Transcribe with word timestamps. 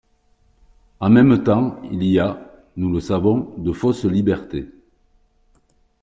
En 0.99 1.11
même 1.11 1.43
temps, 1.43 1.79
il 1.91 2.01
y 2.01 2.17
a, 2.17 2.51
nous 2.75 2.91
le 2.91 2.99
savons, 2.99 3.53
de 3.59 3.71
fausses 3.71 4.05
libertés. 4.05 4.67